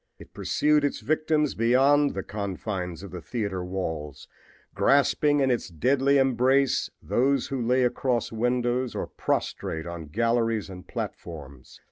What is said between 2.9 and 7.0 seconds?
of the theater walls, grasping in its deadly embrace